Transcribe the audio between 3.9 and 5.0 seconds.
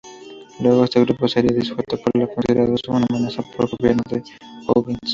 de O'Higgins.